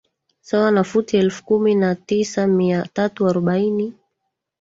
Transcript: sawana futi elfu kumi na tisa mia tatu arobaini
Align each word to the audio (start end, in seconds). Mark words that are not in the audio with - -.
sawana 0.41 0.83
futi 0.89 1.17
elfu 1.17 1.45
kumi 1.45 1.75
na 1.75 1.95
tisa 1.95 2.47
mia 2.47 2.87
tatu 2.93 3.27
arobaini 3.29 3.93